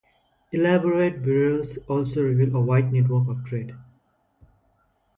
Elaborate 0.51 1.21
burials 1.21 1.77
also 1.87 2.23
reveal 2.23 2.55
a 2.55 2.59
wide 2.59 2.91
network 2.91 3.27
of 3.27 3.43
trade. 3.43 3.75